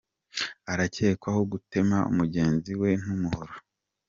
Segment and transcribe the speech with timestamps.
[0.71, 3.53] Arakekwaho gutema mugenzi we n’umuhoro